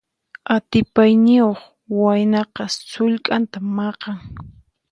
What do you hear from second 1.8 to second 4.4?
waynaqa sullk'anta maqan.